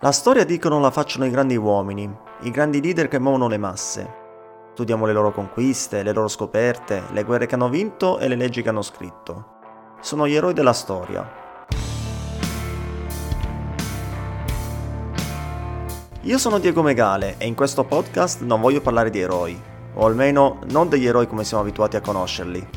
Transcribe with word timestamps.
La 0.00 0.12
storia 0.12 0.44
dicono 0.44 0.78
la 0.78 0.90
facciano 0.90 1.24
i 1.24 1.30
grandi 1.30 1.56
uomini, 1.56 2.06
i 2.42 2.50
grandi 2.50 2.82
leader 2.82 3.08
che 3.08 3.18
muovono 3.18 3.48
le 3.48 3.56
masse. 3.56 4.06
Studiamo 4.74 5.06
le 5.06 5.14
loro 5.14 5.32
conquiste, 5.32 6.02
le 6.02 6.12
loro 6.12 6.28
scoperte, 6.28 7.04
le 7.12 7.24
guerre 7.24 7.46
che 7.46 7.54
hanno 7.54 7.70
vinto 7.70 8.18
e 8.18 8.28
le 8.28 8.36
leggi 8.36 8.60
che 8.60 8.68
hanno 8.68 8.82
scritto. 8.82 9.96
Sono 10.02 10.28
gli 10.28 10.34
eroi 10.34 10.52
della 10.52 10.74
storia. 10.74 11.26
Io 16.20 16.36
sono 16.36 16.58
Diego 16.58 16.82
Megale 16.82 17.36
e 17.38 17.46
in 17.46 17.54
questo 17.54 17.84
podcast 17.84 18.42
non 18.42 18.60
voglio 18.60 18.82
parlare 18.82 19.08
di 19.08 19.20
eroi, 19.20 19.58
o 19.94 20.04
almeno 20.04 20.58
non 20.68 20.90
degli 20.90 21.06
eroi 21.06 21.26
come 21.26 21.42
siamo 21.42 21.62
abituati 21.62 21.96
a 21.96 22.02
conoscerli. 22.02 22.68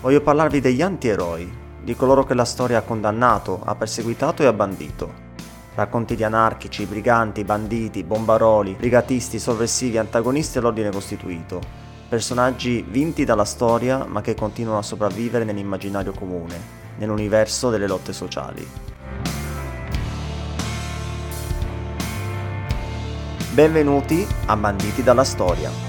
Voglio 0.00 0.20
parlarvi 0.22 0.58
degli 0.58 0.82
anti-eroi, 0.82 1.66
di 1.88 1.96
coloro 1.96 2.22
che 2.22 2.34
la 2.34 2.44
storia 2.44 2.76
ha 2.76 2.82
condannato, 2.82 3.62
ha 3.64 3.74
perseguitato 3.74 4.42
e 4.42 4.46
ha 4.46 4.52
bandito. 4.52 5.10
Racconti 5.74 6.16
di 6.16 6.22
anarchici, 6.22 6.84
briganti, 6.84 7.44
banditi, 7.44 8.04
bombaroli, 8.04 8.74
brigatisti, 8.74 9.38
sovversivi, 9.38 9.96
antagonisti 9.96 10.58
all'ordine 10.58 10.90
costituito. 10.90 11.58
Personaggi 12.06 12.84
vinti 12.86 13.24
dalla 13.24 13.46
storia 13.46 14.04
ma 14.04 14.20
che 14.20 14.34
continuano 14.34 14.80
a 14.80 14.82
sopravvivere 14.82 15.44
nell'immaginario 15.44 16.12
comune, 16.12 16.60
nell'universo 16.98 17.70
delle 17.70 17.86
lotte 17.86 18.12
sociali. 18.12 18.68
Benvenuti 23.54 24.26
a 24.44 24.56
Banditi 24.58 25.02
dalla 25.02 25.24
Storia. 25.24 25.87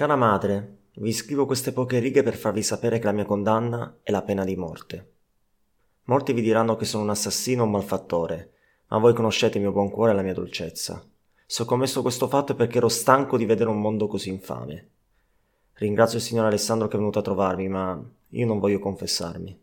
Cara 0.00 0.16
madre, 0.16 0.78
vi 0.94 1.12
scrivo 1.12 1.44
queste 1.44 1.74
poche 1.74 1.98
righe 1.98 2.22
per 2.22 2.34
farvi 2.34 2.62
sapere 2.62 2.98
che 2.98 3.04
la 3.04 3.12
mia 3.12 3.26
condanna 3.26 3.98
è 4.02 4.10
la 4.10 4.22
pena 4.22 4.44
di 4.44 4.56
morte. 4.56 5.12
Molti 6.04 6.32
vi 6.32 6.40
diranno 6.40 6.74
che 6.76 6.86
sono 6.86 7.02
un 7.02 7.10
assassino 7.10 7.60
o 7.60 7.64
un 7.66 7.72
malfattore, 7.72 8.52
ma 8.88 8.96
voi 8.96 9.12
conoscete 9.12 9.58
il 9.58 9.64
mio 9.64 9.72
buon 9.72 9.90
cuore 9.90 10.12
e 10.12 10.14
la 10.14 10.22
mia 10.22 10.32
dolcezza. 10.32 11.06
Se 11.44 11.60
ho 11.60 11.64
commesso 11.66 12.00
questo 12.00 12.28
fatto 12.28 12.54
perché 12.54 12.78
ero 12.78 12.88
stanco 12.88 13.36
di 13.36 13.44
vedere 13.44 13.68
un 13.68 13.78
mondo 13.78 14.06
così 14.06 14.30
infame. 14.30 14.88
Ringrazio 15.74 16.16
il 16.16 16.24
signor 16.24 16.46
Alessandro 16.46 16.88
che 16.88 16.94
è 16.94 16.98
venuto 16.98 17.18
a 17.18 17.22
trovarmi, 17.22 17.68
ma 17.68 18.02
io 18.26 18.46
non 18.46 18.58
voglio 18.58 18.78
confessarmi. 18.78 19.62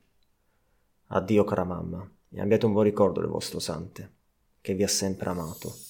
Addio 1.07 1.43
cara 1.45 1.63
mamma, 1.63 2.07
e 2.29 2.39
abbiate 2.39 2.67
un 2.67 2.73
buon 2.73 2.83
ricordo 2.83 3.21
del 3.21 3.29
vostro 3.31 3.57
sante, 3.57 4.11
che 4.61 4.75
vi 4.75 4.83
ha 4.83 4.87
sempre 4.87 5.29
amato. 5.29 5.86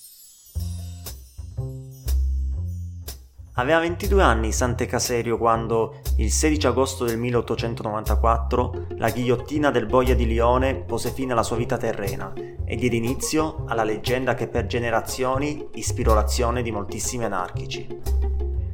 Aveva 3.59 3.79
22 3.79 4.21
anni 4.21 4.51
Sante 4.51 4.85
Caserio 4.85 5.39
quando, 5.39 6.01
il 6.17 6.31
16 6.31 6.67
agosto 6.67 7.05
del 7.05 7.17
1894, 7.17 8.85
la 8.97 9.09
ghigliottina 9.09 9.71
del 9.71 9.87
Boia 9.87 10.13
di 10.13 10.27
Lione 10.27 10.75
pose 10.75 11.09
fine 11.09 11.31
alla 11.31 11.41
sua 11.41 11.55
vita 11.55 11.75
terrena 11.75 12.31
e 12.35 12.75
diede 12.75 12.97
inizio 12.97 13.63
alla 13.65 13.83
leggenda 13.83 14.35
che 14.35 14.47
per 14.47 14.67
generazioni 14.67 15.69
ispirò 15.73 16.13
l'azione 16.13 16.61
di 16.61 16.71
moltissimi 16.71 17.23
anarchici. 17.23 17.87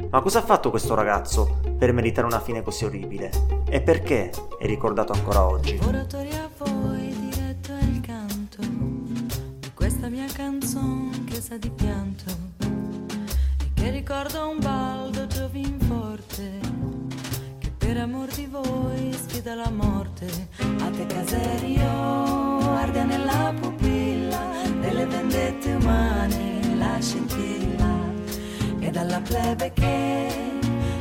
Ma 0.09 0.19
cosa 0.19 0.39
ha 0.39 0.43
fatto 0.43 0.69
questo 0.69 0.95
ragazzo 0.95 1.61
per 1.77 1.93
meritare 1.93 2.27
una 2.27 2.41
fine 2.41 2.61
così 2.61 2.83
orribile? 2.83 3.31
E 3.69 3.79
perché 3.79 4.31
è 4.59 4.65
ricordato 4.65 5.13
ancora 5.13 5.47
oggi? 5.47 5.79
Oratoria 5.81 6.43
a 6.43 6.65
voi 6.65 7.07
diretto 7.29 7.71
il 7.71 8.01
canto 8.01 8.57
di 8.59 9.71
questa 9.73 10.09
mia 10.09 10.27
canzone 10.33 11.23
che 11.23 11.39
sa 11.39 11.55
di 11.55 11.69
pianto 11.69 12.42
e 13.83 13.89
ricordo 13.91 14.49
un 14.49 14.59
baldo 14.59 15.27
giovin 15.27 15.77
forte 15.77 16.57
che 17.59 17.69
per 17.77 17.97
amor 17.97 18.27
di 18.29 18.45
voi 18.45 19.11
sfida 19.11 19.55
la 19.55 19.69
morte. 19.69 20.25
A 20.79 20.89
te 20.89 21.05
caserio 21.05 21.89
arde 22.75 23.03
nella 23.03 23.53
pupilla 23.59 24.39
delle 24.79 25.05
vendette 25.05 25.73
umane 25.73 26.75
la 26.77 26.97
scintilla 27.01 27.93
e 28.79 28.89
dalla 28.89 29.19
plebe 29.19 29.73
che 29.73 30.31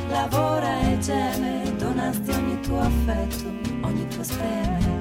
lavora 0.09 0.81
e 0.81 0.99
geme 0.99 1.73
donasti 1.77 2.31
ogni 2.31 2.59
tuo 2.59 2.81
affetto, 2.81 3.47
ogni 3.87 4.05
tuo 4.09 4.23
speme. 4.23 4.92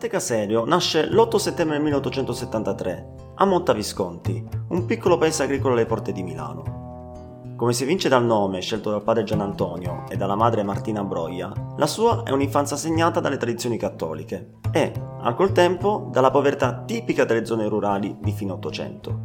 Sante 0.00 0.16
Caserio 0.16 0.64
nasce 0.64 1.04
l'8 1.04 1.36
settembre 1.36 1.78
1873 1.78 3.32
a 3.34 3.44
Montavisconti, 3.44 4.42
un 4.68 4.86
piccolo 4.86 5.18
paese 5.18 5.42
agricolo 5.42 5.74
alle 5.74 5.84
porte 5.84 6.12
di 6.12 6.22
Milano. 6.22 7.52
Come 7.54 7.74
si 7.74 7.82
evince 7.82 8.08
dal 8.08 8.24
nome 8.24 8.62
scelto 8.62 8.88
dal 8.88 9.02
padre 9.02 9.24
Gian 9.24 9.42
Antonio 9.42 10.04
e 10.08 10.16
dalla 10.16 10.36
madre 10.36 10.62
Martina 10.62 11.04
Broia, 11.04 11.52
la 11.76 11.86
sua 11.86 12.22
è 12.22 12.30
un'infanzia 12.30 12.78
segnata 12.78 13.20
dalle 13.20 13.36
tradizioni 13.36 13.76
cattoliche 13.76 14.52
e, 14.72 14.90
al 15.20 15.34
col 15.34 15.52
tempo, 15.52 16.08
dalla 16.10 16.30
povertà 16.30 16.82
tipica 16.82 17.26
delle 17.26 17.44
zone 17.44 17.68
rurali 17.68 18.16
di 18.22 18.32
fine 18.32 18.52
Ottocento. 18.52 19.20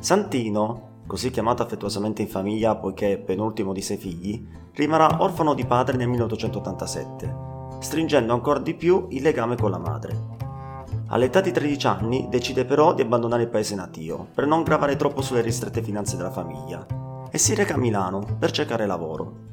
Santino, 0.00 1.02
così 1.06 1.30
chiamato 1.30 1.62
affettuosamente 1.62 2.20
in 2.20 2.28
famiglia 2.28 2.74
poiché 2.74 3.12
è 3.12 3.18
penultimo 3.18 3.72
di 3.72 3.80
sei 3.80 3.96
figli, 3.96 4.44
rimarrà 4.74 5.22
orfano 5.22 5.54
di 5.54 5.64
padre 5.64 5.96
nel 5.96 6.08
1887 6.08 7.51
stringendo 7.82 8.32
ancora 8.32 8.60
di 8.60 8.74
più 8.74 9.06
il 9.10 9.22
legame 9.22 9.56
con 9.56 9.70
la 9.70 9.78
madre. 9.78 10.30
All'età 11.08 11.40
di 11.40 11.50
13 11.50 11.86
anni 11.88 12.26
decide 12.30 12.64
però 12.64 12.94
di 12.94 13.02
abbandonare 13.02 13.42
il 13.42 13.48
paese 13.48 13.74
natio 13.74 14.28
per 14.34 14.46
non 14.46 14.62
gravare 14.62 14.96
troppo 14.96 15.20
sulle 15.20 15.42
ristrette 15.42 15.82
finanze 15.82 16.16
della 16.16 16.30
famiglia 16.30 16.86
e 17.30 17.38
si 17.38 17.54
reca 17.54 17.74
a 17.74 17.78
Milano 17.78 18.36
per 18.38 18.50
cercare 18.50 18.86
lavoro. 18.86 19.50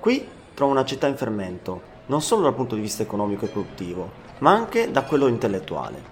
Qui 0.00 0.26
trova 0.54 0.72
una 0.72 0.84
città 0.84 1.06
in 1.06 1.16
fermento, 1.16 1.82
non 2.06 2.20
solo 2.20 2.42
dal 2.42 2.54
punto 2.54 2.74
di 2.74 2.80
vista 2.80 3.04
economico 3.04 3.44
e 3.44 3.48
produttivo, 3.48 4.10
ma 4.38 4.50
anche 4.50 4.90
da 4.90 5.04
quello 5.04 5.28
intellettuale. 5.28 6.11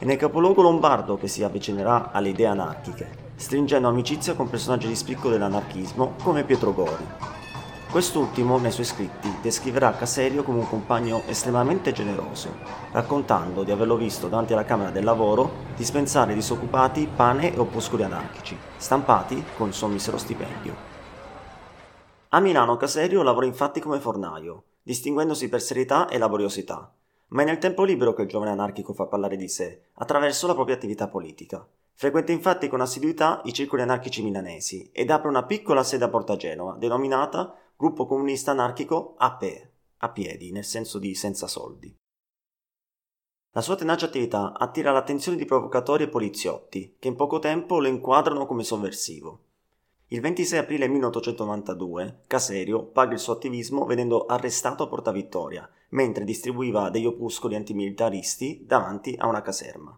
È 0.00 0.06
nel 0.06 0.16
capoluogo 0.16 0.62
lombardo 0.62 1.18
che 1.18 1.28
si 1.28 1.44
avvicinerà 1.44 2.10
alle 2.10 2.30
idee 2.30 2.46
anarchiche, 2.46 3.34
stringendo 3.36 3.86
amicizia 3.86 4.32
con 4.32 4.48
personaggi 4.48 4.88
di 4.88 4.96
spicco 4.96 5.28
dell'anarchismo 5.28 6.14
come 6.22 6.42
Pietro 6.42 6.72
Gori. 6.72 7.06
Quest'ultimo, 7.90 8.56
nei 8.56 8.70
suoi 8.70 8.86
scritti, 8.86 9.30
descriverà 9.42 9.92
Caserio 9.92 10.42
come 10.42 10.60
un 10.60 10.68
compagno 10.70 11.20
estremamente 11.26 11.92
generoso, 11.92 12.48
raccontando 12.92 13.62
di 13.62 13.72
averlo 13.72 13.96
visto 13.96 14.28
davanti 14.28 14.54
alla 14.54 14.64
Camera 14.64 14.88
del 14.88 15.04
Lavoro 15.04 15.66
dispensare 15.76 16.32
disoccupati 16.32 17.06
pane 17.14 17.54
e 17.54 17.58
opuscoli 17.58 18.02
anarchici, 18.02 18.56
stampati 18.78 19.44
con 19.58 19.68
il 19.68 19.74
suo 19.74 19.88
misero 19.88 20.16
stipendio. 20.16 20.74
A 22.30 22.40
Milano 22.40 22.78
Caserio 22.78 23.22
lavora 23.22 23.44
infatti 23.44 23.80
come 23.80 24.00
fornaio, 24.00 24.62
distinguendosi 24.82 25.50
per 25.50 25.60
serietà 25.60 26.08
e 26.08 26.16
laboriosità, 26.16 26.90
ma 27.30 27.42
è 27.42 27.44
nel 27.44 27.58
tempo 27.58 27.84
libero 27.84 28.12
che 28.12 28.22
il 28.22 28.28
giovane 28.28 28.50
anarchico 28.50 28.92
fa 28.92 29.06
parlare 29.06 29.36
di 29.36 29.48
sé, 29.48 29.86
attraverso 29.94 30.46
la 30.46 30.54
propria 30.54 30.76
attività 30.76 31.08
politica. 31.08 31.66
Frequenta 31.92 32.32
infatti 32.32 32.68
con 32.68 32.80
assiduità 32.80 33.42
i 33.44 33.52
circoli 33.52 33.82
anarchici 33.82 34.22
milanesi 34.22 34.88
ed 34.92 35.10
apre 35.10 35.28
una 35.28 35.44
piccola 35.44 35.82
sede 35.82 36.04
a 36.04 36.08
Porta 36.08 36.36
Genova, 36.36 36.76
denominata 36.76 37.54
Gruppo 37.76 38.06
Comunista 38.06 38.52
Anarchico 38.52 39.14
AP, 39.18 39.68
a 39.98 40.10
piedi, 40.10 40.50
nel 40.50 40.64
senso 40.64 40.98
di 40.98 41.14
senza 41.14 41.46
soldi. 41.46 41.94
La 43.52 43.60
sua 43.60 43.74
tenace 43.74 44.04
attività 44.04 44.56
attira 44.56 44.92
l'attenzione 44.92 45.36
di 45.36 45.44
provocatori 45.44 46.04
e 46.04 46.08
poliziotti, 46.08 46.96
che 46.98 47.08
in 47.08 47.16
poco 47.16 47.38
tempo 47.38 47.80
lo 47.80 47.88
inquadrano 47.88 48.46
come 48.46 48.62
sovversivo. 48.62 49.49
Il 50.12 50.20
26 50.20 50.58
aprile 50.58 50.88
1892 50.88 52.22
Caserio 52.26 52.82
paga 52.82 53.12
il 53.12 53.20
suo 53.20 53.34
attivismo 53.34 53.84
venendo 53.84 54.26
arrestato 54.26 54.82
a 54.82 54.88
Porta 54.88 55.12
Vittoria, 55.12 55.70
mentre 55.90 56.24
distribuiva 56.24 56.90
degli 56.90 57.06
opuscoli 57.06 57.54
antimilitaristi 57.54 58.64
davanti 58.66 59.14
a 59.16 59.28
una 59.28 59.40
caserma. 59.40 59.96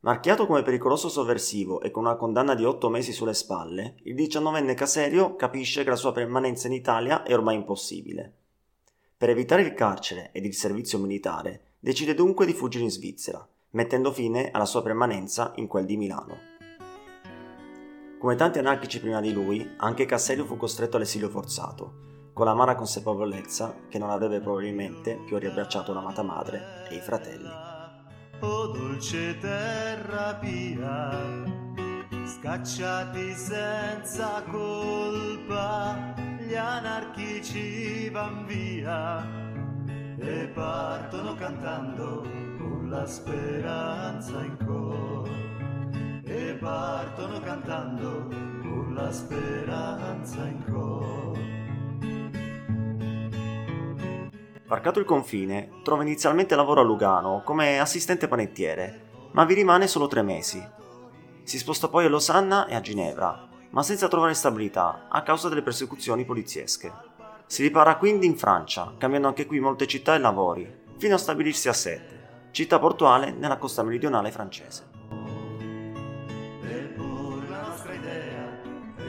Marchiato 0.00 0.46
come 0.46 0.62
pericoloso 0.62 1.10
sovversivo 1.10 1.82
e 1.82 1.90
con 1.90 2.04
una 2.04 2.16
condanna 2.16 2.54
di 2.54 2.64
otto 2.64 2.88
mesi 2.88 3.12
sulle 3.12 3.34
spalle, 3.34 3.96
il 4.04 4.14
diciannovenne 4.14 4.72
Caserio 4.72 5.36
capisce 5.36 5.84
che 5.84 5.90
la 5.90 5.96
sua 5.96 6.12
permanenza 6.12 6.68
in 6.68 6.72
Italia 6.72 7.22
è 7.22 7.34
ormai 7.34 7.56
impossibile. 7.56 8.32
Per 9.18 9.28
evitare 9.28 9.60
il 9.60 9.74
carcere 9.74 10.30
ed 10.32 10.46
il 10.46 10.54
servizio 10.54 10.98
militare, 10.98 11.74
decide 11.78 12.14
dunque 12.14 12.46
di 12.46 12.54
fuggire 12.54 12.84
in 12.84 12.90
Svizzera, 12.90 13.46
mettendo 13.72 14.12
fine 14.12 14.50
alla 14.50 14.64
sua 14.64 14.80
permanenza 14.80 15.52
in 15.56 15.66
quel 15.66 15.84
di 15.84 15.98
Milano. 15.98 16.59
Come 18.20 18.34
tanti 18.34 18.58
anarchici 18.58 19.00
prima 19.00 19.18
di 19.18 19.32
lui, 19.32 19.76
anche 19.78 20.04
Caserio 20.04 20.44
fu 20.44 20.58
costretto 20.58 20.96
all'esilio 20.96 21.30
forzato, 21.30 22.30
con 22.34 22.44
l'amara 22.44 22.74
consapevolezza 22.74 23.74
che 23.88 23.96
non 23.96 24.10
avrebbe 24.10 24.40
probabilmente 24.40 25.22
più 25.24 25.38
riabbracciato 25.38 25.94
l'amata 25.94 26.22
madre 26.22 26.86
e 26.90 26.96
i 26.96 27.00
fratelli. 27.00 27.48
Oh 28.40 28.66
dolce 28.66 29.38
terra 29.38 30.34
pia, 30.34 31.16
Scacciati 32.26 33.32
senza 33.32 34.42
colpa, 34.50 36.12
gli 36.40 36.54
anarchici 36.54 38.10
van 38.10 38.44
via 38.44 39.26
e 40.18 40.46
partono 40.52 41.34
cantando 41.36 42.20
con 42.58 42.86
la 42.90 43.06
speranza 43.06 44.42
in 44.42 44.58
cuore. 44.62 45.49
E 46.32 46.56
partono 46.60 47.40
cantando 47.40 48.28
con 48.62 48.92
la 48.94 49.10
speranza 49.10 50.46
in 50.46 50.64
cuore. 50.64 51.48
Varcato 54.66 55.00
il 55.00 55.04
confine, 55.04 55.80
trova 55.82 56.02
inizialmente 56.02 56.54
lavoro 56.54 56.80
a 56.80 56.84
Lugano 56.84 57.42
come 57.44 57.80
assistente 57.80 58.28
panettiere, 58.28 59.08
ma 59.32 59.44
vi 59.44 59.54
rimane 59.54 59.88
solo 59.88 60.06
tre 60.06 60.22
mesi 60.22 60.78
si 61.50 61.58
sposta 61.58 61.88
poi 61.88 62.04
a 62.04 62.08
Losanna 62.08 62.66
e 62.66 62.76
a 62.76 62.80
Ginevra, 62.80 63.48
ma 63.70 63.82
senza 63.82 64.06
trovare 64.06 64.34
stabilità 64.34 65.08
a 65.08 65.22
causa 65.24 65.48
delle 65.48 65.62
persecuzioni 65.62 66.24
poliziesche. 66.24 66.92
Si 67.46 67.62
ripara 67.62 67.96
quindi 67.96 68.26
in 68.26 68.36
Francia, 68.36 68.94
cambiando 68.96 69.26
anche 69.26 69.46
qui 69.46 69.58
molte 69.58 69.88
città 69.88 70.14
e 70.14 70.18
lavori, 70.18 70.82
fino 70.96 71.16
a 71.16 71.18
stabilirsi 71.18 71.68
a 71.68 71.72
Sète, 71.72 72.48
città 72.52 72.78
portuale 72.78 73.32
nella 73.32 73.56
costa 73.56 73.82
meridionale 73.82 74.30
francese. 74.30 74.89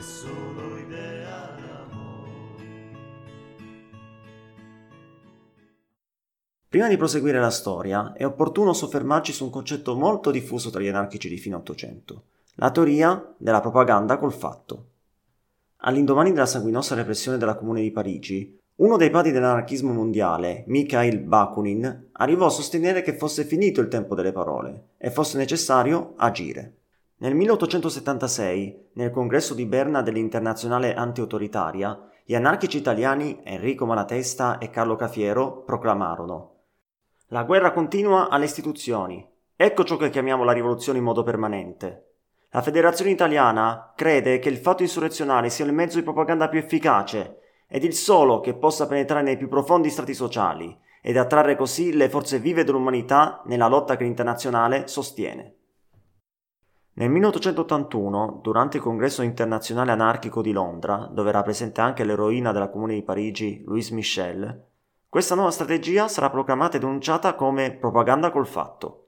Solo 0.01 0.77
idea. 0.77 1.21
Prima 6.71 6.87
di 6.87 6.95
proseguire 6.95 7.37
la 7.37 7.49
storia, 7.49 8.13
è 8.13 8.25
opportuno 8.25 8.71
soffermarci 8.71 9.33
su 9.33 9.43
un 9.43 9.49
concetto 9.49 9.93
molto 9.93 10.31
diffuso 10.31 10.69
tra 10.69 10.79
gli 10.79 10.87
anarchici 10.87 11.27
di 11.27 11.37
fine 11.37 11.55
Ottocento, 11.55 12.27
la 12.55 12.71
teoria 12.71 13.33
della 13.37 13.59
propaganda 13.59 14.17
col 14.17 14.31
fatto. 14.31 14.85
All'indomani 15.79 16.31
della 16.31 16.45
sanguinosa 16.45 16.95
repressione 16.95 17.37
della 17.37 17.55
Comune 17.55 17.81
di 17.81 17.91
Parigi, 17.91 18.57
uno 18.75 18.95
dei 18.95 19.09
padri 19.09 19.31
dell'anarchismo 19.31 19.91
mondiale, 19.91 20.63
Mikhail 20.67 21.19
Bakunin, 21.19 22.11
arrivò 22.13 22.45
a 22.45 22.49
sostenere 22.49 23.01
che 23.01 23.17
fosse 23.17 23.43
finito 23.43 23.81
il 23.81 23.89
tempo 23.89 24.15
delle 24.15 24.31
parole 24.31 24.91
e 24.97 25.11
fosse 25.11 25.37
necessario 25.37 26.13
agire. 26.15 26.80
Nel 27.21 27.35
1876, 27.35 28.89
nel 28.93 29.11
congresso 29.11 29.53
di 29.53 29.67
Berna 29.67 30.01
dell'Internazionale 30.01 30.95
Antiautoritaria, 30.95 32.09
gli 32.23 32.33
anarchici 32.33 32.77
italiani 32.77 33.41
Enrico 33.43 33.85
Malatesta 33.85 34.57
e 34.57 34.71
Carlo 34.71 34.95
Cafiero 34.95 35.61
proclamarono 35.61 36.61
La 37.27 37.43
guerra 37.43 37.73
continua 37.73 38.29
alle 38.29 38.45
istituzioni. 38.45 39.23
Ecco 39.55 39.83
ciò 39.83 39.97
che 39.97 40.09
chiamiamo 40.09 40.43
la 40.43 40.51
rivoluzione 40.51 40.97
in 40.97 41.03
modo 41.03 41.21
permanente. 41.21 42.13
La 42.49 42.63
Federazione 42.63 43.11
Italiana 43.11 43.93
crede 43.95 44.39
che 44.39 44.49
il 44.49 44.57
fatto 44.57 44.81
insurrezionale 44.81 45.51
sia 45.51 45.65
il 45.65 45.73
mezzo 45.73 45.97
di 45.97 46.03
propaganda 46.03 46.49
più 46.49 46.57
efficace 46.57 47.37
ed 47.67 47.83
il 47.83 47.93
solo 47.93 48.39
che 48.39 48.55
possa 48.55 48.87
penetrare 48.87 49.21
nei 49.21 49.37
più 49.37 49.47
profondi 49.47 49.91
strati 49.91 50.15
sociali 50.15 50.75
ed 51.03 51.17
attrarre 51.17 51.55
così 51.55 51.93
le 51.93 52.09
forze 52.09 52.39
vive 52.39 52.63
dell'umanità 52.63 53.43
nella 53.45 53.67
lotta 53.67 53.95
che 53.95 54.05
l'internazionale 54.05 54.87
sostiene. 54.87 55.57
Nel 56.93 57.09
1881, 57.09 58.39
durante 58.41 58.77
il 58.77 58.83
congresso 58.83 59.21
internazionale 59.21 59.91
anarchico 59.91 60.41
di 60.41 60.51
Londra, 60.51 61.09
dove 61.09 61.29
era 61.29 61.41
presente 61.41 61.79
anche 61.79 62.03
l'eroina 62.03 62.51
della 62.51 62.69
Comune 62.69 62.95
di 62.95 63.01
Parigi, 63.01 63.63
Louise 63.65 63.93
Michel, 63.93 64.65
questa 65.07 65.35
nuova 65.35 65.51
strategia 65.51 66.09
sarà 66.09 66.29
proclamata 66.29 66.75
e 66.75 66.79
denunciata 66.79 67.35
come 67.35 67.71
propaganda 67.71 68.29
col 68.29 68.45
fatto. 68.45 69.07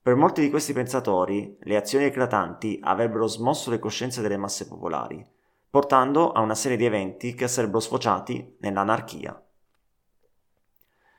Per 0.00 0.14
molti 0.14 0.40
di 0.40 0.50
questi 0.50 0.72
pensatori, 0.72 1.56
le 1.62 1.76
azioni 1.76 2.04
eclatanti 2.04 2.78
avrebbero 2.80 3.26
smosso 3.26 3.70
le 3.70 3.80
coscienze 3.80 4.22
delle 4.22 4.36
masse 4.36 4.68
popolari, 4.68 5.24
portando 5.68 6.30
a 6.30 6.40
una 6.40 6.54
serie 6.54 6.76
di 6.76 6.84
eventi 6.84 7.34
che 7.34 7.48
sarebbero 7.48 7.80
sfociati 7.80 8.56
nell'anarchia. 8.60 9.40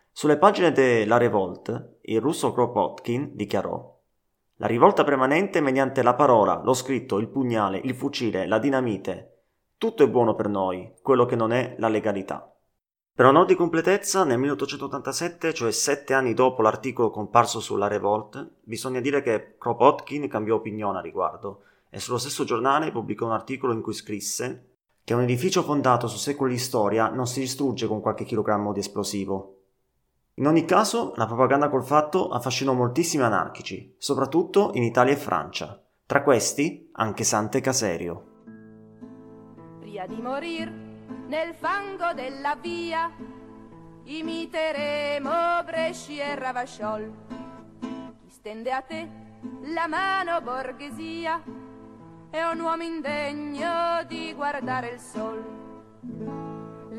Sulle 0.09 0.37
pagine 0.37 0.71
de 0.71 1.05
La 1.05 1.17
Revolte, 1.17 1.97
il 2.03 2.21
russo 2.21 2.53
Kropotkin 2.53 3.31
dichiarò 3.33 3.96
La 4.59 4.65
rivolta 4.65 5.03
permanente 5.03 5.61
mediante 5.61 6.01
la 6.01 6.15
parola, 6.15 6.61
lo 6.63 6.73
scritto, 6.73 7.19
il 7.19 7.27
pugnale, 7.27 7.79
il 7.83 7.93
fucile, 7.93 8.47
la 8.47 8.57
dinamite. 8.57 9.43
Tutto 9.77 10.03
è 10.03 10.09
buono 10.09 10.33
per 10.33 10.47
noi, 10.47 10.93
quello 11.03 11.25
che 11.25 11.35
non 11.35 11.51
è 11.51 11.75
la 11.77 11.89
legalità. 11.89 12.51
Per 13.13 13.25
onor 13.25 13.45
di 13.45 13.53
completezza, 13.53 14.23
nel 14.23 14.39
1887, 14.39 15.53
cioè 15.53 15.71
sette 15.71 16.15
anni 16.15 16.33
dopo 16.33 16.63
l'articolo 16.63 17.11
comparso 17.11 17.59
sulla 17.59 17.87
Revolt, 17.87 18.53
bisogna 18.63 18.99
dire 18.99 19.21
che 19.21 19.57
Kropotkin 19.59 20.27
cambiò 20.27 20.55
opinione 20.55 20.97
a 20.97 21.01
riguardo 21.01 21.61
e 21.91 21.99
sullo 21.99 22.17
stesso 22.17 22.43
giornale 22.43 22.91
pubblicò 22.91 23.27
un 23.27 23.33
articolo 23.33 23.73
in 23.73 23.81
cui 23.81 23.93
scrisse 23.93 24.69
che 25.03 25.13
un 25.13 25.21
edificio 25.21 25.61
fondato 25.61 26.07
su 26.07 26.17
secoli 26.17 26.53
di 26.53 26.59
storia 26.59 27.09
non 27.09 27.27
si 27.27 27.39
distrugge 27.41 27.85
con 27.85 28.01
qualche 28.01 28.25
chilogrammo 28.25 28.73
di 28.73 28.79
esplosivo. 28.79 29.56
In 30.39 30.45
ogni 30.45 30.65
caso, 30.65 31.13
la 31.15 31.25
propaganda 31.25 31.67
col 31.67 31.83
fatto 31.83 32.29
affascinò 32.29 32.73
moltissimi 32.73 33.23
anarchici, 33.23 33.95
soprattutto 33.97 34.69
in 34.75 34.83
Italia 34.83 35.13
e 35.13 35.17
Francia. 35.17 35.83
Tra 36.05 36.21
questi 36.21 36.91
anche 36.93 37.23
Sante 37.23 37.59
Caserio. 37.59 38.43
Via 39.79 40.05
di 40.05 40.21
morir 40.21 40.71
nel 41.27 41.55
fango 41.55 42.13
della 42.13 42.55
via 42.55 43.11
imiteremo 44.03 45.63
Bresci 45.65 46.19
e 46.19 46.35
Ravasciol. 46.35 47.11
Chi 48.21 48.29
stende 48.29 48.71
a 48.71 48.81
te 48.81 49.09
la 49.73 49.87
mano 49.87 50.39
borghesia 50.41 51.41
è 52.29 52.43
un 52.43 52.59
uomo 52.59 52.83
indegno 52.83 54.03
di 54.07 54.33
guardare 54.35 54.89
il 54.89 54.99
sol. 54.99 56.36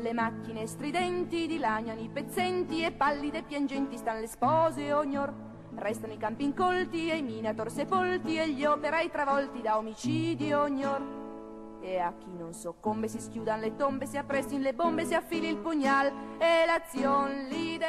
Le 0.01 0.13
macchine 0.13 0.65
stridenti 0.65 1.45
dilaniano 1.45 1.99
i 1.99 2.07
pezzenti 2.07 2.83
e 2.85 2.91
pallide 2.91 3.39
e 3.39 3.43
piangenti 3.43 3.97
stanno 3.97 4.21
le 4.21 4.27
spose 4.27 4.93
ognor. 4.93 5.33
Restano 5.75 6.13
i 6.13 6.17
campi 6.17 6.45
incolti 6.45 7.09
e 7.09 7.17
i 7.17 7.21
minator 7.21 7.69
sepolti 7.69 8.37
e 8.37 8.49
gli 8.49 8.63
operai 8.63 9.11
travolti 9.11 9.61
da 9.61 9.77
omicidi 9.77 10.53
ognor. 10.53 11.79
E 11.81 11.97
a 11.99 12.13
chi 12.17 12.33
non 12.33 12.53
soccombe 12.53 13.09
si 13.09 13.19
schiudano 13.19 13.61
le 13.61 13.75
tombe, 13.75 14.05
si 14.05 14.15
apprestino 14.15 14.63
le 14.63 14.73
bombe, 14.73 15.03
si 15.03 15.15
affili 15.15 15.49
il 15.49 15.57
pugnal 15.57 16.07
e 16.37 16.65
l'azione 16.65 17.49
l'ideal. 17.49 17.87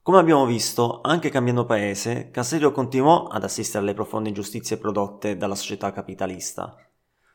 Come 0.00 0.18
abbiamo 0.20 0.46
visto, 0.46 1.00
anche 1.02 1.30
cambiando 1.30 1.66
paese, 1.66 2.30
Caserio 2.30 2.70
continuò 2.70 3.24
ad 3.26 3.42
assistere 3.42 3.82
alle 3.82 3.94
profonde 3.94 4.28
ingiustizie 4.28 4.78
prodotte 4.78 5.36
dalla 5.36 5.56
società 5.56 5.90
capitalista. 5.90 6.76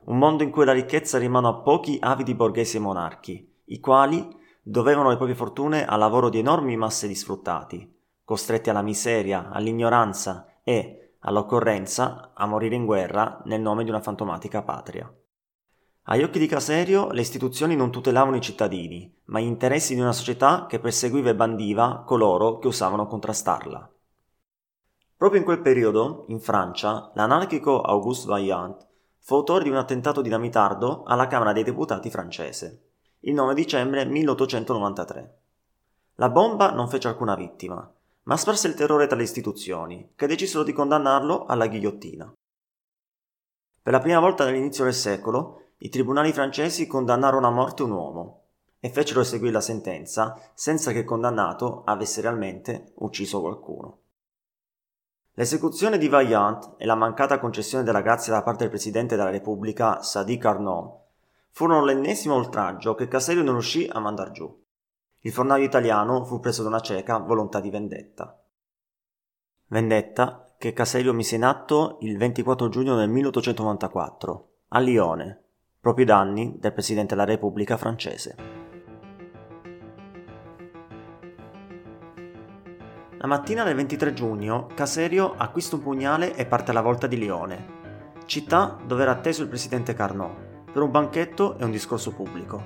Un 0.06 0.18
mondo 0.18 0.44
in 0.44 0.50
cui 0.50 0.66
la 0.66 0.74
ricchezza 0.74 1.18
rimane 1.18 1.48
a 1.48 1.54
pochi 1.54 1.98
avidi 2.02 2.36
borghesi 2.36 2.76
e 2.76 2.82
monarchi, 2.82 3.62
i 3.66 3.80
quali 3.80 4.28
dovevano 4.62 5.10
le 5.10 5.16
proprie 5.16 5.36
fortune 5.36 5.86
al 5.86 5.98
lavoro 5.98 6.28
di 6.28 6.40
enormi 6.40 6.76
masse 6.76 7.08
di 7.08 7.16
sfruttati, 7.16 7.90
costretti 8.26 8.70
alla 8.70 8.82
miseria, 8.82 9.50
all'ignoranza 9.50 10.60
e, 10.62 11.16
all'occorrenza, 11.20 12.32
a 12.34 12.46
morire 12.46 12.76
in 12.76 12.86
guerra 12.86 13.42
nel 13.46 13.62
nome 13.62 13.86
di 13.86 13.90
una 13.90 14.02
fantomatica 14.02 14.62
patria. 14.62 15.10
Agli 16.08 16.24
occhi 16.24 16.40
di 16.40 16.48
Caserio 16.48 17.10
le 17.12 17.22
istituzioni 17.22 17.78
non 17.78 17.90
tutelavano 17.90 18.36
i 18.36 18.42
cittadini, 18.42 19.10
ma 19.26 19.40
gli 19.40 19.46
interessi 19.46 19.96
di 19.96 20.02
una 20.02 20.12
società 20.12 20.66
che 20.68 20.80
perseguiva 20.80 21.30
e 21.30 21.36
bandiva 21.36 22.04
coloro 22.06 22.58
che 22.60 22.68
usavano 22.68 23.08
contrastarla. 23.08 23.90
Proprio 25.16 25.40
in 25.40 25.46
quel 25.46 25.62
periodo, 25.62 26.26
in 26.28 26.42
Francia, 26.42 27.10
l'anarchico 27.16 27.80
Auguste 27.80 28.28
Vaillant 28.28 28.92
fu 29.26 29.36
autore 29.36 29.64
di 29.64 29.70
un 29.70 29.78
attentato 29.78 30.22
dinamitardo 30.22 31.04
alla 31.06 31.28
Camera 31.28 31.54
dei 31.54 31.64
Deputati 31.64 32.10
francese, 32.10 32.82
il 33.22 33.34
9 33.34 33.54
dicembre 33.54 34.04
1893. 34.04 35.38
La 36.16 36.30
bomba 36.30 36.72
non 36.72 36.90
fece 36.90 37.08
alcuna 37.08 37.34
vittima, 37.34 37.90
ma 38.24 38.36
sparse 38.36 38.68
il 38.68 38.74
terrore 38.74 39.08
tra 39.08 39.16
le 39.16 39.24
istituzioni, 39.24 40.12
che 40.14 40.28
decisero 40.28 40.64
di 40.64 40.74
condannarlo 40.74 41.46
alla 41.46 41.68
ghigliottina. 41.68 42.34
Per 43.82 43.94
la 43.94 44.00
prima 44.00 44.20
volta 44.20 44.44
dall'inizio 44.44 44.84
del 44.84 44.94
secolo, 44.94 45.68
i 45.78 45.88
tribunali 45.88 46.34
francesi 46.34 46.86
condannarono 46.86 47.48
a 47.48 47.52
morte 47.52 47.84
un 47.84 47.92
uomo 47.92 48.42
e 48.82 48.90
fecero 48.90 49.22
eseguire 49.22 49.54
la 49.54 49.62
sentenza 49.62 50.38
senza 50.54 50.92
che 50.92 51.00
il 51.00 51.06
condannato 51.06 51.84
avesse 51.86 52.20
realmente 52.20 52.92
ucciso 52.96 53.40
qualcuno. 53.40 54.03
L'esecuzione 55.36 55.98
di 55.98 56.10
Vaillant 56.10 56.76
e 56.78 56.86
la 56.86 56.94
mancata 56.94 57.40
concessione 57.40 57.84
della 57.84 58.02
grazia 58.02 58.32
da 58.32 58.44
parte 58.44 58.60
del 58.60 58.70
Presidente 58.70 59.16
della 59.16 59.32
Repubblica, 59.32 60.04
Sadi 60.04 60.38
Carnot, 60.38 61.02
furono 61.50 61.84
l'ennesimo 61.84 62.36
oltraggio 62.36 62.94
che 62.94 63.08
Caserio 63.08 63.42
non 63.42 63.54
riuscì 63.54 63.90
a 63.92 64.00
mandar 64.00 64.30
giù. 64.30 64.64
Il 65.22 65.32
fornaio 65.32 65.66
italiano 65.66 66.24
fu 66.24 66.40
preso 66.40 66.62
da 66.62 66.68
una 66.68 66.82
cieca 66.82 67.18
volontà 67.18 67.60
di 67.60 67.72
vendetta. 67.72 68.40
Vendetta 69.70 70.54
che 70.56 70.72
Caserio 70.72 71.14
mise 71.14 71.36
in 71.36 71.46
atto 71.46 71.98
il 72.02 72.16
24 72.16 72.70
giugno 72.70 72.96
del 72.96 73.10
1894 73.10 74.50
a 74.68 74.80
Lione, 74.80 75.44
proprio 75.80 76.06
i 76.06 76.08
danni 76.08 76.58
del 76.60 76.74
Presidente 76.74 77.16
della 77.16 77.26
Repubblica 77.26 77.76
francese. 77.76 78.63
La 83.24 83.30
mattina 83.30 83.64
del 83.64 83.76
23 83.76 84.12
giugno 84.12 84.68
Caserio 84.76 85.36
acquista 85.38 85.78
un 85.78 85.82
pugnale 85.82 86.36
e 86.36 86.46
parte 86.46 86.72
alla 86.72 86.82
volta 86.82 87.08
di 87.08 87.18
Lione. 87.18 87.68
città 88.26 88.78
dove 88.86 89.02
era 89.02 89.12
atteso 89.12 89.44
il 89.44 89.48
presidente 89.48 89.94
Carnot 89.94 90.72
per 90.74 90.82
un 90.82 90.92
banchetto 90.92 91.58
e 91.58 91.64
un 91.64 91.72
discorso 91.72 92.12
pubblico. 92.12 92.62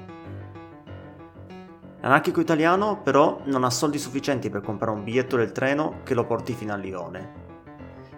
L'anarchico 2.01 2.39
italiano 2.39 3.03
però 3.03 3.41
non 3.43 3.65
ha 3.65 3.69
soldi 3.69 3.99
sufficienti 3.99 4.49
per 4.49 4.61
comprare 4.61 4.97
un 4.97 5.03
biglietto 5.03 5.37
del 5.37 5.51
treno 5.51 5.99
che 6.03 6.15
lo 6.15 6.25
porti 6.25 6.53
fino 6.53 6.73
a 6.73 6.77
Lione. 6.77 7.33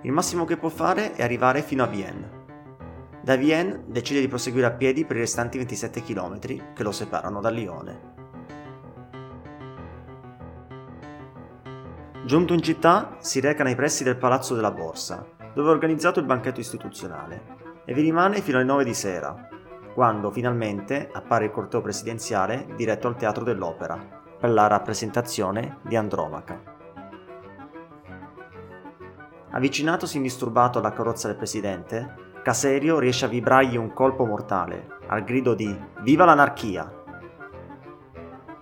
Il 0.04 0.14
massimo 0.14 0.46
che 0.46 0.56
può 0.56 0.70
fare 0.70 1.16
è 1.16 1.24
arrivare 1.24 1.62
fino 1.62 1.84
a 1.84 1.88
Vienne. 1.88 2.38
Da 3.22 3.36
Vienne 3.36 3.84
decide 3.88 4.22
di 4.22 4.30
proseguire 4.30 4.68
a 4.68 4.72
piedi 4.72 5.04
per 5.04 5.18
i 5.18 5.20
restanti 5.20 5.58
27 5.58 6.02
km 6.04 6.40
che 6.40 6.84
lo 6.84 6.94
separano 6.94 7.42
da 7.42 7.50
Lione. 7.50 8.09
Giunto 12.30 12.54
in 12.54 12.62
città, 12.62 13.16
si 13.18 13.40
reca 13.40 13.64
nei 13.64 13.74
pressi 13.74 14.04
del 14.04 14.16
Palazzo 14.16 14.54
della 14.54 14.70
Borsa, 14.70 15.26
dove 15.52 15.70
è 15.70 15.72
organizzato 15.72 16.20
il 16.20 16.28
banchetto 16.28 16.60
istituzionale, 16.60 17.82
e 17.86 17.94
vi 17.96 18.04
rimane 18.04 18.42
fino 18.42 18.58
alle 18.58 18.68
9 18.68 18.84
di 18.84 18.94
sera, 18.94 19.48
quando 19.96 20.30
finalmente 20.30 21.10
appare 21.12 21.46
il 21.46 21.52
corteo 21.52 21.82
presidenziale 21.82 22.68
diretto 22.76 23.08
al 23.08 23.16
Teatro 23.16 23.44
dell'Opera 23.44 23.98
per 24.40 24.52
la 24.52 24.68
rappresentazione 24.68 25.80
di 25.82 25.96
Andromaca. 25.96 26.62
Avvicinatosi 29.50 30.18
indisturbato 30.18 30.78
alla 30.78 30.94
carrozza 30.94 31.30
del 31.30 31.36
presidente, 31.36 32.14
Caserio 32.44 33.00
riesce 33.00 33.26
a 33.26 33.30
vibrargli 33.30 33.76
un 33.76 33.92
colpo 33.92 34.24
mortale, 34.26 34.98
al 35.08 35.24
grido 35.24 35.56
di 35.56 35.76
Viva 36.02 36.26
l'anarchia! 36.26 36.94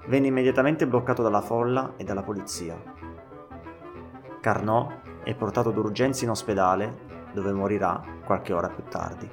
Venne 0.07 0.27
immediatamente 0.27 0.87
bloccato 0.87 1.21
dalla 1.21 1.41
folla 1.41 1.95
e 1.97 2.05
dalla 2.05 2.23
polizia. 2.23 2.95
Carnot 4.47 5.25
è 5.25 5.35
portato 5.35 5.71
d'urgenza 5.71 6.23
in 6.23 6.29
ospedale, 6.29 7.31
dove 7.33 7.51
morirà 7.51 8.01
qualche 8.23 8.53
ora 8.53 8.69
più 8.69 8.81
tardi. 8.83 9.29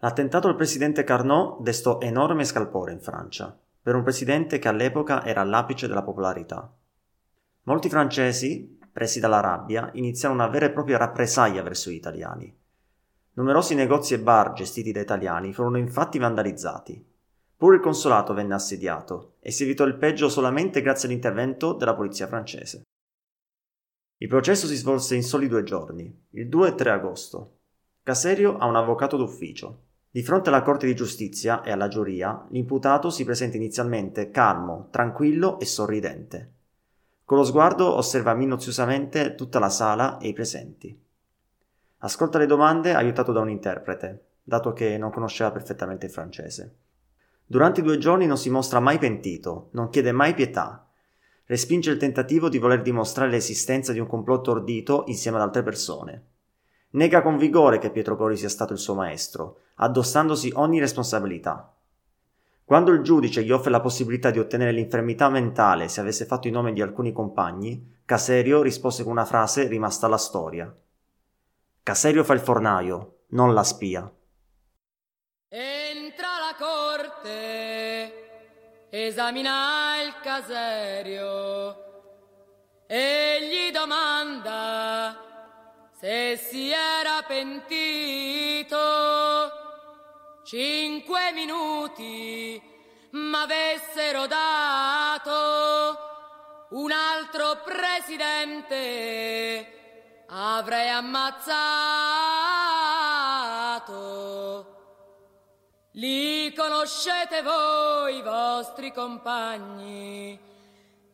L'attentato 0.00 0.48
al 0.48 0.56
presidente 0.56 1.02
Carnot 1.02 1.62
destò 1.62 1.98
enorme 2.02 2.44
scalpore 2.44 2.92
in 2.92 3.00
Francia, 3.00 3.58
per 3.80 3.94
un 3.94 4.02
presidente 4.02 4.58
che 4.58 4.68
all'epoca 4.68 5.24
era 5.24 5.40
all'apice 5.40 5.88
della 5.88 6.02
popolarità. 6.02 6.70
Molti 7.62 7.88
francesi, 7.88 8.78
presi 8.92 9.18
dalla 9.18 9.40
rabbia, 9.40 9.88
iniziarono 9.94 10.42
una 10.42 10.50
vera 10.50 10.66
e 10.66 10.72
propria 10.72 10.98
rappresaglia 10.98 11.62
verso 11.62 11.88
gli 11.88 11.94
italiani. 11.94 12.60
Numerosi 13.34 13.74
negozi 13.74 14.12
e 14.12 14.20
bar 14.20 14.52
gestiti 14.52 14.92
da 14.92 15.00
italiani 15.00 15.54
furono 15.54 15.78
infatti 15.78 16.18
vandalizzati. 16.18 17.02
Pure 17.56 17.76
il 17.76 17.82
consolato 17.82 18.34
venne 18.34 18.54
assediato 18.54 19.36
e 19.40 19.50
si 19.50 19.62
evitò 19.62 19.84
il 19.84 19.96
peggio 19.96 20.28
solamente 20.28 20.82
grazie 20.82 21.08
all'intervento 21.08 21.72
della 21.72 21.94
polizia 21.94 22.26
francese. 22.26 22.82
Il 24.18 24.28
processo 24.28 24.66
si 24.66 24.76
svolse 24.76 25.14
in 25.14 25.22
soli 25.22 25.48
due 25.48 25.62
giorni, 25.62 26.26
il 26.30 26.48
2 26.48 26.68
e 26.68 26.74
3 26.74 26.90
agosto. 26.90 27.58
Caserio 28.02 28.58
ha 28.58 28.66
un 28.66 28.76
avvocato 28.76 29.16
d'ufficio, 29.16 29.84
di 30.10 30.22
fronte 30.22 30.50
alla 30.50 30.60
Corte 30.60 30.84
di 30.86 30.94
Giustizia 30.94 31.62
e 31.62 31.72
alla 31.72 31.88
giuria, 31.88 32.46
l'imputato 32.50 33.08
si 33.08 33.24
presenta 33.24 33.56
inizialmente 33.56 34.30
calmo, 34.30 34.88
tranquillo 34.90 35.58
e 35.58 35.64
sorridente. 35.64 36.52
Con 37.24 37.38
lo 37.38 37.44
sguardo 37.44 37.94
osserva 37.94 38.34
minuziosamente 38.34 39.34
tutta 39.34 39.58
la 39.58 39.70
sala 39.70 40.18
e 40.18 40.28
i 40.28 40.32
presenti. 40.34 41.00
Ascolta 42.04 42.38
le 42.38 42.46
domande 42.46 42.94
aiutato 42.94 43.30
da 43.30 43.38
un 43.38 43.48
interprete, 43.48 44.30
dato 44.42 44.72
che 44.72 44.98
non 44.98 45.12
conosceva 45.12 45.52
perfettamente 45.52 46.06
il 46.06 46.12
francese. 46.12 46.78
Durante 47.46 47.78
i 47.78 47.84
due 47.84 47.96
giorni 47.98 48.26
non 48.26 48.36
si 48.36 48.50
mostra 48.50 48.80
mai 48.80 48.98
pentito, 48.98 49.68
non 49.72 49.88
chiede 49.88 50.10
mai 50.10 50.34
pietà. 50.34 50.88
Respinge 51.44 51.92
il 51.92 51.98
tentativo 51.98 52.48
di 52.48 52.58
voler 52.58 52.82
dimostrare 52.82 53.30
l'esistenza 53.30 53.92
di 53.92 54.00
un 54.00 54.08
complotto 54.08 54.50
ordito 54.50 55.04
insieme 55.06 55.36
ad 55.36 55.44
altre 55.44 55.62
persone. 55.62 56.26
Nega 56.90 57.22
con 57.22 57.36
vigore 57.36 57.78
che 57.78 57.90
Pietro 57.90 58.16
Gori 58.16 58.36
sia 58.36 58.48
stato 58.48 58.72
il 58.72 58.80
suo 58.80 58.94
maestro, 58.94 59.60
addossandosi 59.76 60.50
ogni 60.56 60.80
responsabilità. 60.80 61.72
Quando 62.64 62.90
il 62.90 63.02
giudice 63.02 63.44
gli 63.44 63.52
offre 63.52 63.70
la 63.70 63.80
possibilità 63.80 64.32
di 64.32 64.40
ottenere 64.40 64.72
l'infermità 64.72 65.28
mentale 65.28 65.86
se 65.86 66.00
avesse 66.00 66.24
fatto 66.24 66.48
i 66.48 66.50
nomi 66.50 66.72
di 66.72 66.82
alcuni 66.82 67.12
compagni, 67.12 68.00
Caserio 68.04 68.60
rispose 68.60 69.04
con 69.04 69.12
una 69.12 69.24
frase 69.24 69.68
rimasta 69.68 70.06
alla 70.06 70.18
storia. 70.18 70.74
Caserio 71.84 72.22
fa 72.22 72.34
il 72.34 72.40
fornaio, 72.40 73.24
non 73.30 73.52
la 73.54 73.64
spia. 73.64 74.08
Entra 75.48 76.28
la 76.38 76.54
corte, 76.56 78.12
esamina 78.88 80.00
il 80.00 80.14
Caserio 80.22 81.90
e 82.86 83.48
gli 83.48 83.72
domanda 83.72 85.18
se 85.98 86.36
si 86.36 86.70
era 86.70 87.22
pentito 87.26 88.78
cinque 90.44 91.32
minuti 91.32 92.62
m'avessero 93.10 94.28
dato 94.28 95.30
un 96.70 96.92
altro 96.92 97.60
presidente 97.64 98.70
avrei 100.34 100.88
ammazzato. 100.88 101.50
Li 105.92 106.52
conoscete 106.54 107.42
voi 107.42 108.16
i 108.16 108.22
vostri 108.22 108.90
compagni? 108.92 110.40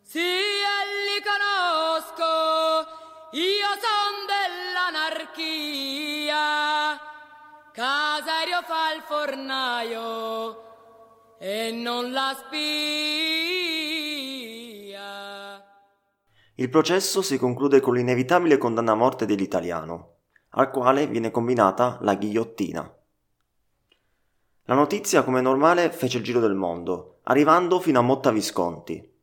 Sì 0.03 0.21
li 0.21 1.21
conosco. 1.23 2.97
Io 3.33 3.69
son 3.83 4.25
dell'anarchia, 4.33 6.99
Casario 7.73 8.63
fa 8.63 8.93
il 8.93 9.03
fornaio. 9.03 10.65
E 11.39 11.73
non 11.73 12.13
la 12.13 12.37
spia. 12.39 13.48
Il 16.61 16.69
processo 16.71 17.23
si 17.23 17.39
conclude 17.39 17.81
con 17.81 17.95
l'inevitabile 17.95 18.59
condanna 18.59 18.93
a 18.93 18.97
morte 18.97 19.27
dell'italiano, 19.27 20.15
al 20.51 20.71
quale 20.71 21.07
viene 21.07 21.31
combinata 21.31 21.99
la 22.01 22.15
ghigliottina. 22.15 22.97
La 24.65 24.75
notizia, 24.75 25.23
come 25.23 25.41
normale, 25.41 25.91
fece 25.91 26.19
il 26.19 26.25
giro 26.25 26.41
del 26.41 26.55
mondo, 26.55 27.21
arrivando 27.25 27.79
fino 27.79 28.01
a 28.01 28.03
Motta 28.03 28.33
Visconti, 28.33 29.17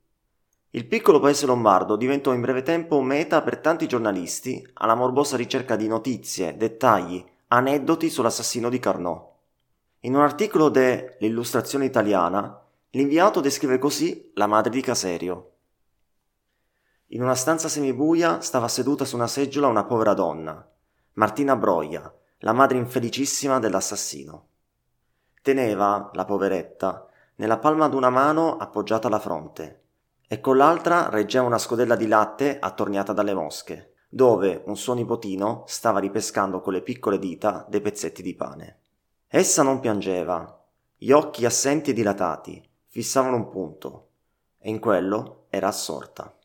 il 0.75 0.87
piccolo 0.87 1.21
paese 1.21 1.45
lombardo 1.45 1.95
diventò 1.95 2.33
in 2.33 2.41
breve 2.41 2.61
tempo 2.61 3.01
meta 3.01 3.41
per 3.41 3.59
tanti 3.59 3.87
giornalisti 3.87 4.65
alla 4.73 4.93
morbosa 4.93 5.37
ricerca 5.37 5.77
di 5.77 5.87
notizie, 5.87 6.57
dettagli, 6.57 7.23
aneddoti 7.47 8.09
sull'assassino 8.09 8.67
di 8.69 8.79
Carnot. 8.79 9.29
In 10.01 10.15
un 10.15 10.21
articolo 10.21 10.67
de 10.67 11.15
L'illustrazione 11.19 11.85
italiana, 11.85 12.61
l'inviato 12.91 13.39
descrive 13.39 13.77
così 13.77 14.31
la 14.33 14.47
madre 14.47 14.69
di 14.69 14.81
Caserio. 14.81 15.51
In 17.09 17.21
una 17.21 17.35
stanza 17.35 17.69
semibuia 17.69 18.41
stava 18.41 18.67
seduta 18.67 19.05
su 19.05 19.15
una 19.15 19.27
seggiola 19.27 19.67
una 19.67 19.83
povera 19.83 20.15
donna, 20.15 20.67
Martina 21.13 21.55
Broia, 21.55 22.11
la 22.39 22.51
madre 22.51 22.79
infelicissima 22.79 23.59
dell'assassino. 23.59 24.47
Teneva, 25.43 26.09
la 26.13 26.25
poveretta, 26.25 27.05
nella 27.35 27.59
palma 27.59 27.87
d'una 27.89 28.09
mano 28.09 28.57
appoggiata 28.57 29.05
alla 29.05 29.19
fronte, 29.19 29.83
e 30.27 30.39
con 30.39 30.57
l'altra 30.57 31.09
reggeva 31.09 31.45
una 31.45 31.59
scodella 31.59 31.95
di 31.95 32.07
latte 32.07 32.57
attorniata 32.57 33.13
dalle 33.13 33.35
mosche, 33.35 33.93
dove 34.09 34.63
un 34.65 34.75
suo 34.75 34.95
nipotino 34.95 35.63
stava 35.67 35.99
ripescando 35.99 36.59
con 36.59 36.73
le 36.73 36.81
piccole 36.81 37.19
dita 37.19 37.67
dei 37.69 37.81
pezzetti 37.81 38.23
di 38.23 38.33
pane. 38.33 38.79
Essa 39.27 39.61
non 39.61 39.79
piangeva, 39.79 40.59
gli 40.97 41.11
occhi 41.11 41.45
assenti 41.45 41.91
e 41.91 41.93
dilatati 41.93 42.67
fissavano 42.87 43.35
un 43.35 43.49
punto, 43.49 44.07
e 44.57 44.71
in 44.71 44.79
quello 44.79 45.45
era 45.49 45.67
assorta. 45.67 46.35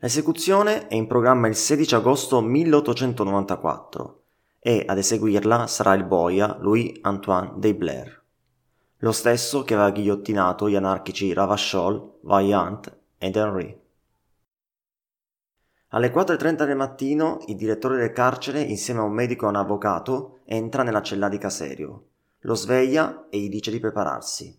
L'esecuzione 0.00 0.88
è 0.88 0.94
in 0.94 1.06
programma 1.06 1.46
il 1.46 1.56
16 1.56 1.94
agosto 1.94 2.40
1894 2.40 4.22
e 4.58 4.84
ad 4.86 4.98
eseguirla 4.98 5.66
sarà 5.66 5.94
il 5.94 6.04
boia 6.04 6.58
Louis-Antoine 6.60 7.52
de 7.56 7.74
Blair 7.74 8.20
lo 9.02 9.12
stesso 9.12 9.62
che 9.62 9.74
aveva 9.74 9.90
ghigliottinato 9.90 10.68
gli 10.68 10.76
anarchici 10.76 11.32
Ravachol, 11.32 12.18
Vaillant 12.22 12.98
ed 13.16 13.36
Henry. 13.36 13.78
Alle 15.88 16.12
4.30 16.12 16.66
del 16.66 16.76
mattino 16.76 17.38
il 17.46 17.56
direttore 17.56 17.96
del 17.96 18.12
carcere, 18.12 18.60
insieme 18.60 19.00
a 19.00 19.04
un 19.04 19.12
medico 19.12 19.46
e 19.46 19.48
un 19.48 19.56
avvocato, 19.56 20.40
entra 20.44 20.82
nella 20.82 21.02
cella 21.02 21.28
di 21.28 21.38
Caserio. 21.38 22.04
Lo 22.40 22.54
sveglia 22.54 23.26
e 23.30 23.38
gli 23.38 23.48
dice 23.48 23.70
di 23.70 23.80
prepararsi. 23.80 24.56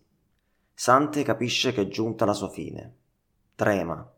Sante 0.74 1.22
capisce 1.22 1.72
che 1.72 1.82
è 1.82 1.88
giunta 1.88 2.24
la 2.24 2.34
sua 2.34 2.50
fine. 2.50 2.94
Trema 3.54 4.11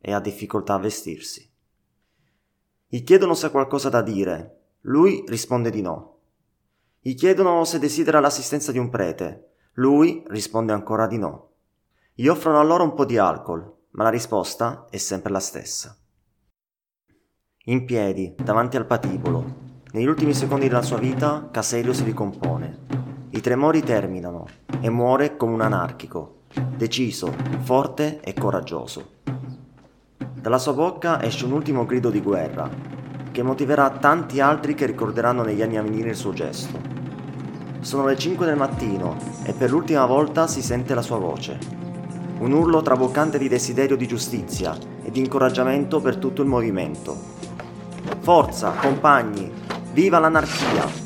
e 0.00 0.12
ha 0.12 0.20
difficoltà 0.20 0.74
a 0.74 0.78
vestirsi. 0.78 1.48
Gli 2.88 3.02
chiedono 3.02 3.34
se 3.34 3.46
ha 3.46 3.50
qualcosa 3.50 3.88
da 3.88 4.02
dire. 4.02 4.60
Lui 4.82 5.24
risponde 5.26 5.70
di 5.70 5.82
no. 5.82 6.18
Gli 7.00 7.14
chiedono 7.14 7.64
se 7.64 7.78
desidera 7.78 8.20
l'assistenza 8.20 8.72
di 8.72 8.78
un 8.78 8.90
prete. 8.90 9.50
Lui 9.74 10.22
risponde 10.28 10.72
ancora 10.72 11.06
di 11.06 11.18
no. 11.18 11.50
Gli 12.14 12.28
offrono 12.28 12.60
allora 12.60 12.82
un 12.82 12.94
po' 12.94 13.04
di 13.04 13.18
alcol, 13.18 13.74
ma 13.90 14.04
la 14.04 14.10
risposta 14.10 14.86
è 14.88 14.96
sempre 14.96 15.32
la 15.32 15.40
stessa. 15.40 15.96
In 17.64 17.84
piedi, 17.84 18.34
davanti 18.36 18.76
al 18.76 18.86
patibolo, 18.86 19.64
negli 19.92 20.06
ultimi 20.06 20.34
secondi 20.34 20.68
della 20.68 20.82
sua 20.82 20.98
vita, 20.98 21.48
Caselio 21.50 21.92
si 21.92 22.04
ricompone. 22.04 22.78
I 23.30 23.40
tremori 23.40 23.82
terminano 23.82 24.46
e 24.80 24.88
muore 24.88 25.36
come 25.36 25.54
un 25.54 25.60
anarchico, 25.60 26.42
deciso, 26.76 27.34
forte 27.60 28.20
e 28.20 28.34
coraggioso. 28.34 29.15
Dalla 30.46 30.58
sua 30.58 30.74
bocca 30.74 31.20
esce 31.24 31.44
un 31.44 31.50
ultimo 31.50 31.84
grido 31.84 32.08
di 32.08 32.20
guerra, 32.20 32.70
che 33.32 33.42
motiverà 33.42 33.90
tanti 33.90 34.38
altri 34.38 34.76
che 34.76 34.86
ricorderanno 34.86 35.42
negli 35.42 35.60
anni 35.60 35.76
a 35.76 35.82
venire 35.82 36.10
il 36.10 36.14
suo 36.14 36.32
gesto. 36.32 36.78
Sono 37.80 38.06
le 38.06 38.16
5 38.16 38.46
del 38.46 38.54
mattino 38.54 39.16
e 39.42 39.52
per 39.54 39.70
l'ultima 39.70 40.06
volta 40.06 40.46
si 40.46 40.62
sente 40.62 40.94
la 40.94 41.02
sua 41.02 41.18
voce. 41.18 41.58
Un 42.38 42.52
urlo 42.52 42.80
traboccante 42.80 43.38
di 43.38 43.48
desiderio 43.48 43.96
di 43.96 44.06
giustizia 44.06 44.76
e 45.02 45.10
di 45.10 45.18
incoraggiamento 45.18 46.00
per 46.00 46.14
tutto 46.16 46.42
il 46.42 46.48
movimento. 46.48 47.16
Forza, 48.20 48.70
compagni, 48.70 49.50
viva 49.90 50.20
l'anarchia! 50.20 51.05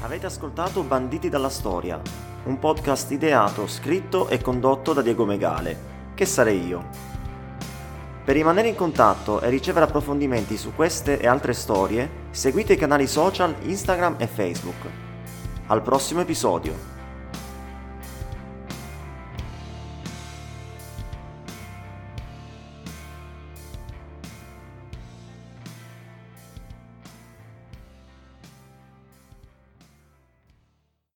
Avete 0.00 0.26
ascoltato 0.26 0.84
Banditi 0.84 1.28
dalla 1.28 1.48
Storia, 1.48 2.00
un 2.44 2.60
podcast 2.60 3.10
ideato, 3.10 3.66
scritto 3.66 4.28
e 4.28 4.40
condotto 4.40 4.92
da 4.92 5.02
Diego 5.02 5.24
Megale, 5.24 5.76
che 6.14 6.24
sarei 6.24 6.64
io. 6.64 6.88
Per 8.24 8.36
rimanere 8.36 8.68
in 8.68 8.76
contatto 8.76 9.40
e 9.40 9.48
ricevere 9.48 9.86
approfondimenti 9.86 10.56
su 10.56 10.72
queste 10.72 11.18
e 11.18 11.26
altre 11.26 11.52
storie, 11.52 12.08
seguite 12.30 12.74
i 12.74 12.76
canali 12.76 13.08
social 13.08 13.56
Instagram 13.62 14.14
e 14.18 14.28
Facebook. 14.28 14.86
Al 15.66 15.82
prossimo 15.82 16.20
episodio! 16.20 16.97